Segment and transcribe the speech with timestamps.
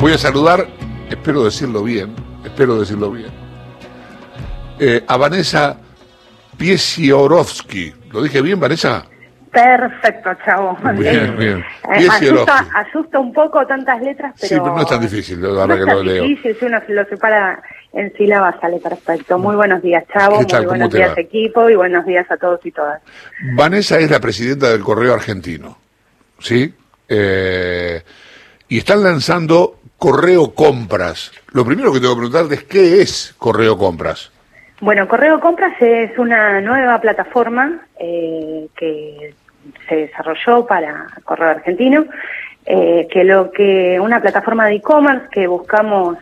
[0.00, 0.64] Voy a saludar,
[1.10, 2.14] espero decirlo bien,
[2.44, 3.30] espero decirlo bien,
[4.78, 5.76] eh, a Vanessa
[6.56, 7.92] Piesiorowski.
[8.12, 9.06] ¿Lo dije bien, Vanessa?
[9.50, 10.78] Perfecto, chavo.
[10.96, 11.64] Bien, bien.
[11.92, 14.48] Eh, asusta, asusta, un poco tantas letras, pero...
[14.48, 16.22] Sí, pero no es tan difícil, la no que lo leo.
[16.22, 17.60] difícil, si uno lo separa
[17.92, 19.36] en sílabas sale perfecto.
[19.36, 20.42] Muy buenos días, Chavo.
[20.42, 23.02] Muy buenos días, equipo, y buenos días a todos y todas.
[23.56, 25.76] Vanessa es la presidenta del Correo Argentino,
[26.38, 26.72] ¿sí?
[27.08, 28.02] Eh,
[28.68, 31.32] y están lanzando Correo Compras.
[31.52, 34.30] Lo primero que tengo que preguntarte es qué es Correo Compras.
[34.80, 39.34] Bueno, Correo Compras es una nueva plataforma eh, que
[39.88, 42.04] se desarrolló para Correo Argentino,
[42.64, 46.16] eh, que lo que una plataforma de e-commerce que buscamos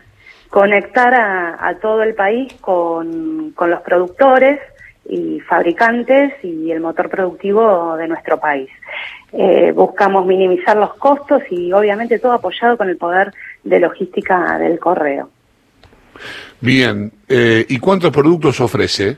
[0.49, 4.59] conectar a, todo el país con, los productores
[5.07, 8.69] y fabricantes y el motor productivo de nuestro país.
[9.33, 13.33] Eh, buscamos minimizar los costos y obviamente todo apoyado con el poder
[13.67, 15.29] de logística del correo.
[16.59, 19.17] Bien, eh, ¿y cuántos productos ofrece?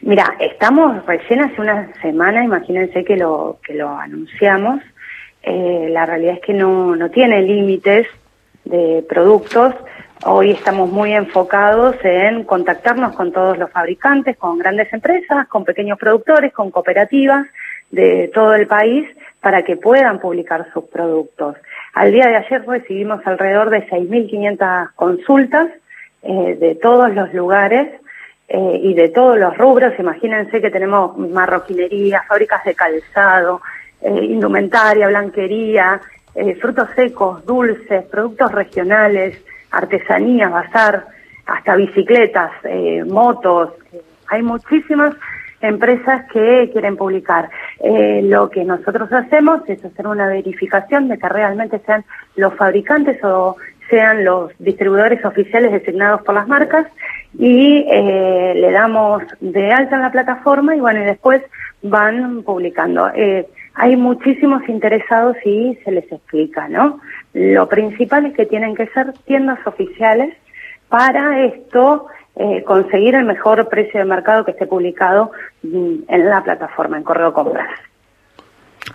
[0.00, 4.80] Mira, estamos recién hace una semana, imagínense que lo, que lo anunciamos.
[5.42, 8.06] Eh, la realidad es que no, no tiene límites
[8.64, 9.74] de productos.
[10.24, 15.98] Hoy estamos muy enfocados en contactarnos con todos los fabricantes, con grandes empresas, con pequeños
[15.98, 17.46] productores, con cooperativas
[17.90, 19.08] de todo el país
[19.40, 21.56] para que puedan publicar sus productos.
[21.98, 25.68] Al día de ayer recibimos alrededor de 6.500 consultas
[26.22, 27.88] eh, de todos los lugares
[28.46, 29.98] eh, y de todos los rubros.
[29.98, 33.62] Imagínense que tenemos marroquinería, fábricas de calzado,
[34.00, 36.00] eh, indumentaria, blanquería,
[36.60, 39.36] frutos secos, dulces, productos regionales,
[39.72, 41.04] artesanía, bazar,
[41.46, 42.52] hasta bicicletas,
[43.06, 43.72] motos.
[44.28, 45.16] hay muchísimas
[45.60, 47.50] empresas que quieren publicar.
[48.22, 52.04] lo que nosotros hacemos es hacer una verificación de que realmente sean
[52.36, 53.56] los fabricantes o
[53.88, 56.86] sean los distribuidores oficiales designados por las marcas
[57.38, 61.42] y eh, le damos de alta en la plataforma y bueno, y después
[61.82, 63.10] van publicando.
[63.14, 67.00] Eh, hay muchísimos interesados y se les explica, ¿no?
[67.32, 70.34] Lo principal es que tienen que ser tiendas oficiales
[70.88, 72.06] para esto
[72.38, 75.32] eh, conseguir el mejor precio de mercado que esté publicado
[75.62, 77.68] mm, en la plataforma, en Correo Compras.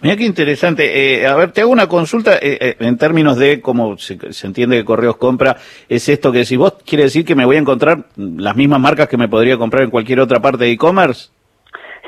[0.02, 1.22] Mira qué interesante.
[1.22, 4.78] Eh, a ver, te hago una consulta eh, eh, en términos de cómo se, entiende
[4.78, 5.58] que Correos compra.
[5.88, 9.08] Es esto que si vos quiere decir que me voy a encontrar las mismas marcas
[9.08, 11.30] que me podría comprar en cualquier otra parte de e-commerce.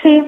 [0.02, 0.24] Sí,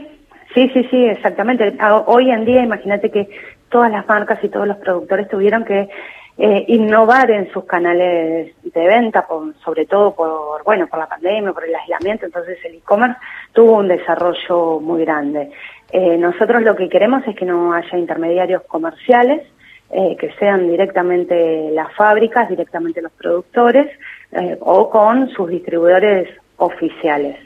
[0.53, 1.73] sí, sí, sí, exactamente.
[2.05, 3.27] Hoy en día, imagínate que
[3.69, 5.89] todas las marcas y todos los productores tuvieron que
[6.37, 9.27] innovar en sus canales de venta,
[9.63, 12.25] sobre todo por, bueno, por la pandemia, por el aislamiento.
[12.25, 13.17] Entonces el e-commerce
[13.53, 15.51] tuvo un desarrollo muy grande.
[15.91, 19.41] Eh, nosotros lo que queremos es que no haya intermediarios comerciales,
[19.89, 23.87] eh, que sean directamente las fábricas, directamente los productores
[24.33, 27.37] eh, o con sus distribuidores oficiales.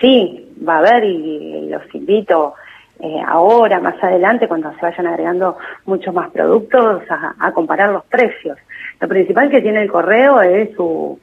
[0.00, 2.54] sí, va a haber y, los invito
[3.26, 8.56] ahora, más adelante, cuando se vayan agregando muchos más productos, a comparar los precios.
[9.00, 11.18] Lo principal que tiene el correo es su,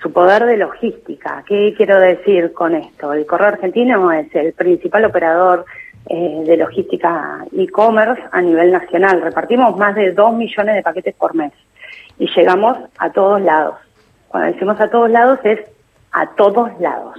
[0.00, 1.42] su poder de logística.
[1.46, 3.12] ¿Qué quiero decir con esto?
[3.12, 5.64] El correo argentino es el principal operador
[6.08, 9.20] eh, de logística e-commerce a nivel nacional.
[9.20, 11.52] Repartimos más de 2 millones de paquetes por mes
[12.18, 13.76] y llegamos a todos lados.
[14.28, 15.60] Cuando decimos a todos lados es
[16.12, 17.16] a todos lados.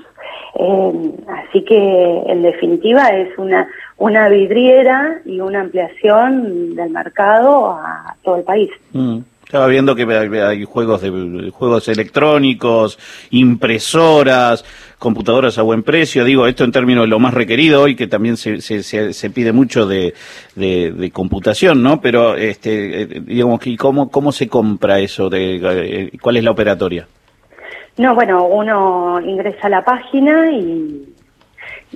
[0.59, 8.15] Eh, así que en definitiva es una, una vidriera y una ampliación del mercado a
[8.23, 8.71] todo el país.
[8.91, 9.19] Mm.
[9.47, 14.65] Estaba viendo que hay juegos de juegos electrónicos, impresoras,
[14.99, 16.25] computadoras a buen precio.
[16.25, 19.53] Digo esto en términos de lo más requerido hoy, que también se, se, se pide
[19.53, 20.13] mucho de,
[20.55, 22.01] de, computación, ¿no?
[22.01, 25.29] Pero, este, eh, digamos, ¿cómo, ¿cómo se compra eso?
[25.29, 27.07] De, eh, ¿Cuál es la operatoria?
[27.97, 31.15] No, bueno, uno ingresa a la página y,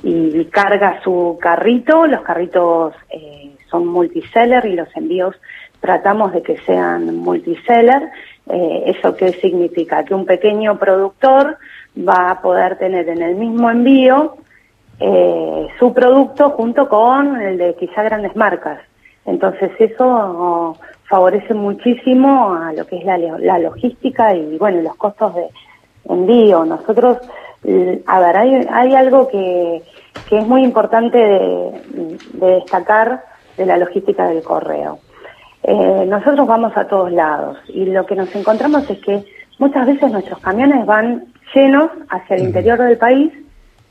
[0.03, 2.07] y carga su carrito.
[2.07, 5.35] Los carritos eh, son multiseller y los envíos
[5.79, 8.09] tratamos de que sean multiseller.
[8.49, 10.03] Eh, ¿Eso qué significa?
[10.03, 11.57] Que un pequeño productor
[11.97, 14.37] va a poder tener en el mismo envío
[14.99, 18.79] eh, su producto junto con el de quizá grandes marcas.
[19.25, 25.49] Entonces eso favorece muchísimo a lo que es la, logística y bueno, los costos de
[26.13, 26.65] envío.
[26.65, 27.17] Nosotros,
[28.05, 29.81] a ver, hay, hay algo que,
[30.29, 33.23] que es muy importante de destacar
[33.57, 34.99] de la logística del correo.
[35.63, 39.23] Eh, nosotros vamos a todos lados y lo que nos encontramos es que
[39.59, 43.31] muchas veces nuestros camiones van llenos hacia el interior del país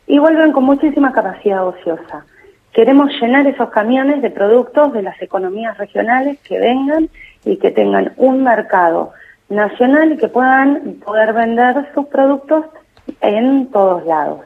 [0.06, 2.25] y vuelven con muchísima capacidad ociosa.
[2.73, 7.08] Queremos llenar esos camiones de productos de las economías regionales que vengan
[7.44, 9.12] y que tengan un mercado
[9.50, 12.64] nacional y que puedan poder vender sus productos
[13.20, 14.41] en todos lados.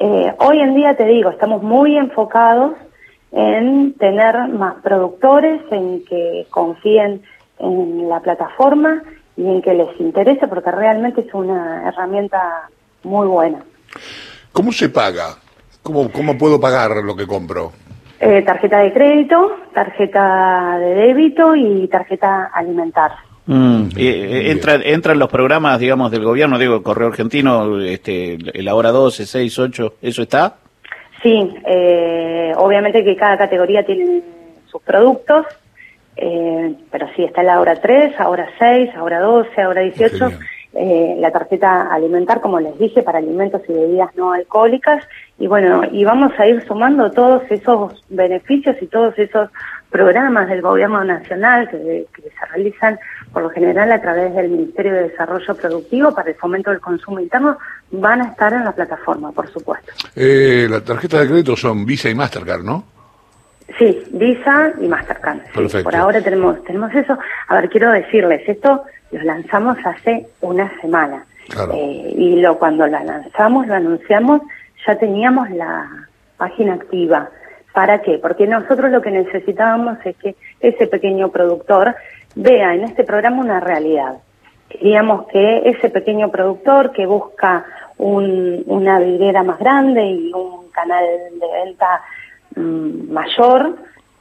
[0.00, 2.74] Eh, hoy en día, te digo, estamos muy enfocados
[3.32, 7.22] en tener más productores, en que confíen
[7.58, 9.02] en la plataforma
[9.36, 12.68] y en que les interese, porque realmente es una herramienta
[13.02, 13.58] muy buena.
[14.52, 15.36] ¿Cómo se paga?
[15.82, 17.72] ¿Cómo, cómo puedo pagar lo que compro?
[18.20, 23.12] Eh, tarjeta de crédito, tarjeta de débito y tarjeta alimentar.
[23.50, 28.90] Mm, eh, entra, entran los programas, digamos, del gobierno, digo, Correo Argentino, este, el Ahora
[28.90, 30.56] 12, 6, 8, ¿eso está?
[31.22, 34.20] Sí, eh, obviamente que cada categoría tiene
[34.70, 35.46] sus productos,
[36.16, 40.30] eh, pero sí, está la hora 3, ahora 6, ahora 12, ahora 18,
[40.74, 45.02] eh, la tarjeta alimentar, como les dije, para alimentos y bebidas no alcohólicas,
[45.38, 49.48] y bueno, y vamos a ir sumando todos esos beneficios y todos esos
[49.90, 52.98] programas del gobierno nacional que, que se realizan
[53.32, 57.20] por lo general a través del Ministerio de Desarrollo Productivo para el fomento del consumo
[57.20, 57.58] interno,
[57.90, 59.92] van a estar en la plataforma, por supuesto.
[60.16, 62.84] Eh, la tarjeta de crédito son Visa y Mastercard, ¿no?
[63.78, 65.40] Sí, Visa y Mastercard.
[65.68, 67.18] Sí, por ahora tenemos, tenemos eso.
[67.48, 71.24] A ver, quiero decirles, esto lo lanzamos hace una semana.
[71.74, 74.42] Eh, y lo cuando la lanzamos, lo anunciamos,
[74.86, 77.30] ya teníamos la página activa.
[77.72, 78.18] ¿Para qué?
[78.18, 81.94] Porque nosotros lo que necesitábamos es que ese pequeño productor
[82.38, 84.18] vea en este programa una realidad.
[84.68, 87.64] Queríamos que ese pequeño productor que busca
[87.98, 92.02] un, una vidriera más grande y un canal de venta
[92.54, 93.76] mm, mayor,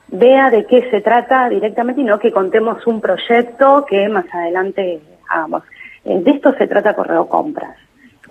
[0.08, 5.00] vea de qué se trata directamente y no que contemos un proyecto que más adelante
[5.30, 5.64] hagamos.
[6.04, 7.78] Eh, de esto se trata Correo Compras,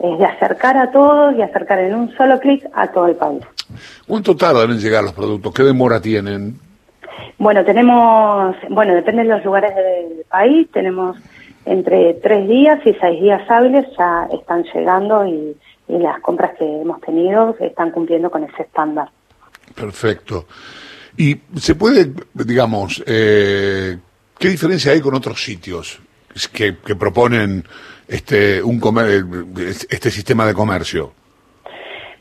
[0.00, 3.42] es de acercar a todos y acercar en un solo clic a todo el país.
[4.08, 5.52] ¿Cuánto tardan en llegar los productos?
[5.52, 6.65] ¿Qué demora tienen?
[7.38, 11.16] Bueno, tenemos, bueno, depende de los lugares del país, tenemos
[11.66, 15.56] entre tres días y seis días hábiles ya están llegando y,
[15.88, 19.08] las compras que hemos tenido están cumpliendo con ese estándar.
[19.72, 20.46] Perfecto.
[21.16, 23.96] ¿Y se puede, digamos, eh,
[24.36, 26.00] qué diferencia hay con otros sitios
[26.52, 27.64] que, proponen
[28.08, 28.80] este, un
[29.88, 31.12] este sistema de comercio?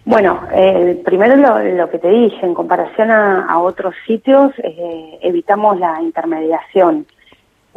[0.05, 5.99] Bueno, eh, primero lo, que te dije, en comparación a, otros sitios, eh, evitamos la
[5.99, 7.07] intermediación.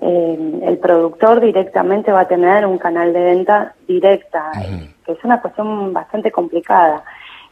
[0.02, 4.52] Eh, el productor directamente va a tener un canal de venta directa,
[5.06, 7.02] que es una cuestión bastante complicada.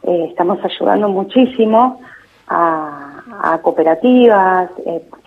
[0.03, 1.99] estamos ayudando muchísimo
[2.47, 4.69] a, a cooperativas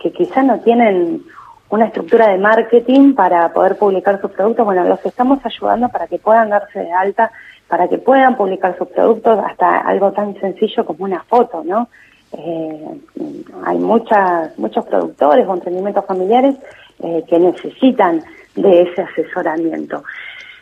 [0.01, 1.25] que quizás no tienen
[1.71, 4.65] una estructura de marketing para poder publicar sus productos.
[4.65, 7.33] Bueno, los estamos ayudando para que puedan darse de alta
[7.71, 11.89] para que puedan publicar sus productos, hasta algo tan sencillo como una foto, ¿no?
[12.37, 13.01] Eh,
[13.65, 16.57] hay muchas, muchos productores o emprendimientos familiares
[17.01, 18.25] eh, que necesitan
[18.57, 20.03] de ese asesoramiento.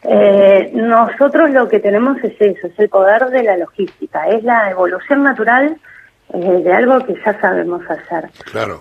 [0.03, 4.71] Eh, nosotros lo que tenemos es eso, es el poder de la logística, es la
[4.71, 5.79] evolución natural
[6.31, 8.29] de algo que ya sabemos hacer.
[8.53, 8.79] Claro.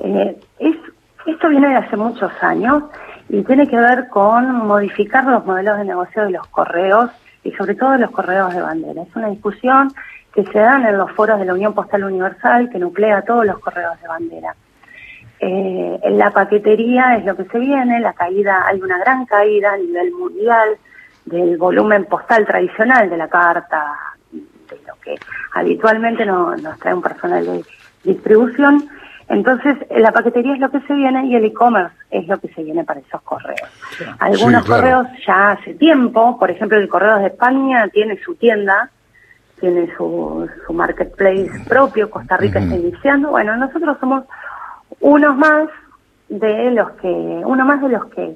[0.59, 0.75] es,
[1.25, 2.83] esto viene de hace muchos años
[3.29, 7.09] y tiene que ver con modificar los modelos de negocio de los correos
[7.47, 9.03] y sobre todo los correos de bandera.
[9.03, 9.89] Es una discusión
[10.33, 13.57] que se da en los foros de la Unión Postal Universal que nuclea todos los
[13.59, 14.53] correos de bandera.
[15.39, 19.73] Eh, en la paquetería es lo que se viene, la caída, hay una gran caída
[19.73, 20.77] a nivel mundial
[21.25, 23.95] del volumen postal tradicional de la carta,
[24.31, 25.15] de lo que
[25.53, 27.63] habitualmente nos trae un personal de
[28.03, 28.89] distribución,
[29.29, 32.63] entonces, la paquetería es lo que se viene y el e-commerce es lo que se
[32.63, 33.59] viene para esos correos.
[34.19, 38.89] Algunos correos ya hace tiempo, por ejemplo, el Correo de España tiene su tienda,
[39.59, 43.31] tiene su, su marketplace propio, Costa Rica está iniciando.
[43.31, 44.23] Bueno, nosotros somos
[45.01, 45.67] unos más
[46.29, 48.35] de los que, uno más de los que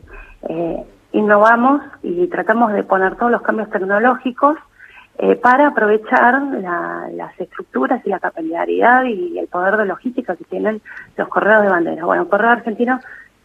[0.50, 0.84] eh,
[1.14, 4.58] innovamos y tratamos de poner todos los cambios tecnológicos
[5.20, 6.41] eh, para aprovechar
[7.13, 10.82] las estructuras y la capilaridad y el poder de logística que tienen
[11.18, 12.06] los correos de bandera.
[12.06, 13.00] Bueno, Correo Argentino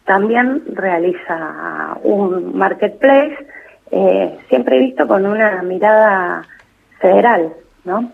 [0.05, 3.37] también realiza un marketplace,
[3.91, 6.43] eh, siempre visto con una mirada
[6.99, 8.11] federal, ¿no?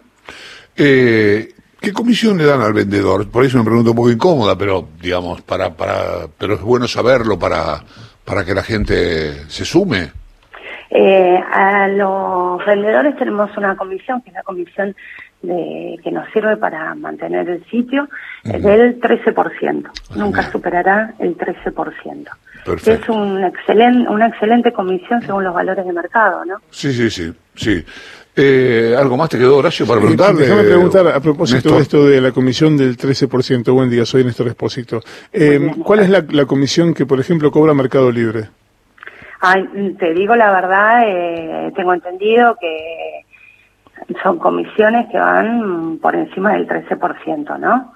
[0.75, 3.29] Eh, ¿Qué comisión le dan al vendedor?
[3.29, 7.37] Por eso me pregunto un poco incómoda, pero digamos, para, para, pero es bueno saberlo
[7.37, 7.83] para,
[8.25, 10.11] para que la gente se sume.
[10.95, 14.95] Eh, a los vendedores tenemos una comisión, que es la comisión
[15.41, 18.07] de, que nos sirve para mantener el sitio,
[18.43, 19.89] del 13%.
[20.15, 22.27] Nunca superará el 13%.
[22.85, 26.57] Es un excelente, una excelente comisión según los valores de mercado, ¿no?
[26.69, 27.33] Sí, sí, sí.
[27.55, 27.83] sí.
[28.35, 30.41] Eh, ¿Algo más te quedó, Horacio, para preguntarle?
[30.41, 31.75] Déjame preguntar, a propósito Néstor.
[31.75, 35.01] de esto de la comisión del 13%, buen día, soy Néstor Espósito.
[35.31, 38.49] Eh, ¿Cuál es la, la comisión que, por ejemplo, cobra Mercado Libre?
[39.45, 43.25] Ay, te digo la verdad, eh, tengo entendido que
[44.23, 47.93] son comisiones que van por encima del 13%, ¿no?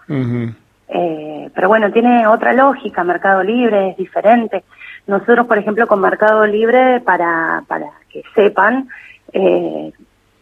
[0.90, 4.66] Eh, pero bueno, tiene otra lógica, Mercado Libre es diferente.
[5.08, 8.90] Nosotros, por ejemplo, con Mercado Libre, para, para que sepan,
[9.32, 9.94] eh,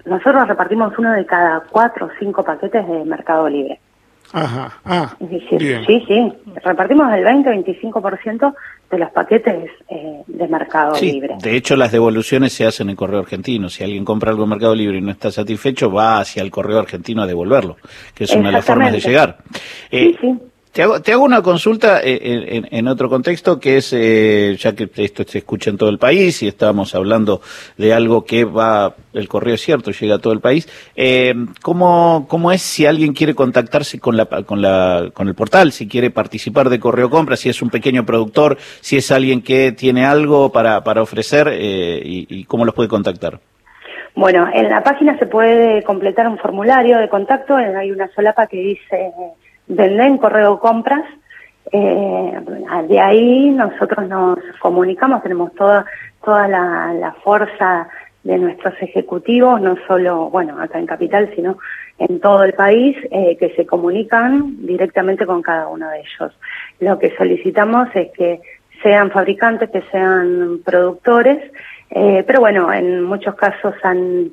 [0.05, 3.79] nosotros repartimos uno de cada cuatro o cinco paquetes de Mercado Libre.
[4.38, 5.86] Ajá, ah, Es decir, bien.
[5.86, 8.54] sí, sí, repartimos el 20-25%
[8.92, 11.36] de los paquetes eh, de Mercado Sí, Libre.
[11.42, 13.70] de hecho las devoluciones se hacen en correo argentino.
[13.70, 16.80] Si alguien compra algo en Mercado Libre y no está satisfecho, va hacia el correo
[16.80, 17.77] argentino a devolverlo,
[18.13, 19.38] que es una de las formas de llegar.
[19.89, 20.39] Eh, Sí, sí.
[20.75, 24.75] Te hago, te hago una consulta eh, en, en otro contexto, que es, eh, ya
[24.75, 27.39] que esto se escucha en todo el país y estábamos hablando
[27.77, 30.67] de algo que va, el correo es cierto, llega a todo el país,
[30.98, 35.72] eh, ¿cómo, ¿cómo es si alguien quiere contactarse con, la, con, la, con el portal,
[35.72, 39.72] si quiere participar de Correo Compra, si es un pequeño productor, si es alguien que
[39.72, 43.39] tiene algo para, para ofrecer eh, y, y cómo los puede contactar?
[44.13, 48.58] Bueno, en la página se puede completar un formulario de contacto, hay una solapa que
[48.58, 49.13] dice
[49.67, 51.03] venden correo compras,
[51.72, 52.39] eh,
[52.88, 55.86] de ahí nosotros nos comunicamos, tenemos toda,
[56.24, 57.88] toda la, la fuerza
[58.24, 61.57] de nuestros ejecutivos, no solo, bueno, acá en Capital, sino
[62.00, 66.34] en todo el país, eh, que se comunican directamente con cada uno de ellos.
[66.79, 68.41] Lo que solicitamos es que
[68.81, 71.39] sean fabricantes, que sean productores,
[71.91, 74.31] eh, pero bueno, en muchos casos han,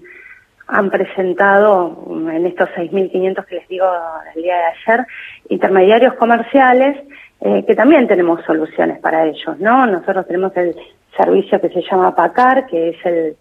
[0.72, 3.86] han presentado, en estos 6.500 que les digo
[4.34, 5.06] el día de ayer,
[5.48, 6.96] intermediarios comerciales,
[7.40, 9.86] eh, que también tenemos soluciones para ellos, ¿no?
[9.86, 10.74] Nosotros tenemos el
[11.16, 13.36] servicio que se llama PACAR, que es el,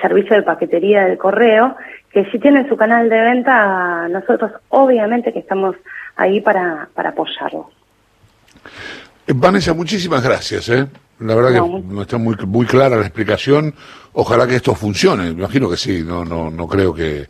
[0.00, 1.76] servicio de paquetería del correo,
[2.10, 5.76] que si tienen su canal de venta, nosotros obviamente que estamos
[6.16, 7.66] ahí para, para apoyarlos.
[9.26, 10.70] Eh, Vanessa, muchísimas gracias.
[10.70, 10.86] ¿eh?
[11.20, 13.74] La verdad No, que no está muy, muy clara la explicación.
[14.12, 15.24] Ojalá que esto funcione.
[15.24, 16.02] Me imagino que sí.
[16.02, 17.28] No, no, no creo que.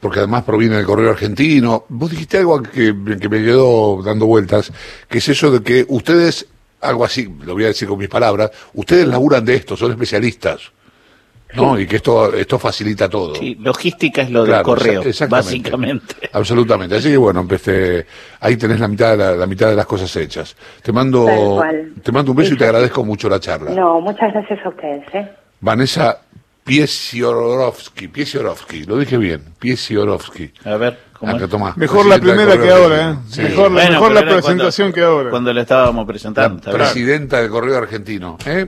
[0.00, 1.84] Porque además proviene del correo argentino.
[1.88, 4.72] Vos dijiste algo que, que me quedó dando vueltas,
[5.08, 6.46] que es eso de que ustedes,
[6.80, 10.72] algo así, lo voy a decir con mis palabras, ustedes laburan de esto, son especialistas.
[11.56, 11.78] ¿No?
[11.78, 13.34] Y que esto, esto facilita todo.
[13.34, 15.46] Sí, logística es lo del correo, exa- exactamente.
[15.50, 16.14] básicamente.
[16.32, 16.96] Absolutamente.
[16.96, 18.06] Así que bueno, empecé,
[18.40, 20.56] ahí tenés la mitad de la, la mitad de las cosas hechas.
[20.82, 21.62] Te mando,
[22.02, 23.70] te mando un beso y te agradezco mucho la charla.
[23.70, 25.28] No, muchas gracias a ustedes, ¿eh?
[25.60, 26.18] Vanessa
[26.64, 30.50] Piesiorowski, Piesiorowski, lo dije bien, Piesiorowski.
[30.64, 30.98] A ver.
[31.76, 33.14] Mejor la primera que ahora, ¿eh?
[33.30, 33.40] Sí.
[33.42, 35.30] Mejor, Bueno, mejor la presentación cuando- que ahora.
[35.30, 36.70] Cuando le estábamos La presentando.
[36.72, 38.36] presidenta del Correo Argentino.
[38.44, 38.66] ¿eh?